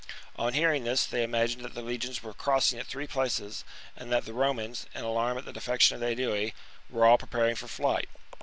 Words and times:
On 0.35 0.53
hearing 0.53 0.83
this, 0.83 1.05
they 1.05 1.21
imagined 1.21 1.63
that 1.63 1.75
the 1.75 1.83
legions 1.83 2.23
were 2.23 2.33
crossing 2.33 2.79
^t 2.79 2.85
three 2.87 3.05
places, 3.05 3.63
and 3.95 4.11
that 4.11 4.25
the 4.25 4.33
Romans, 4.33 4.87
in 4.95 5.03
alarm 5.03 5.37
at 5.37 5.45
the 5.45 5.53
defection 5.53 5.93
of 5.93 6.01
the 6.01 6.07
Aedui, 6.07 6.55
were 6.89 7.05
all 7.05 7.19
pre 7.19 7.27
paring 7.27 7.55
for 7.55 7.67
flight. 7.67 8.09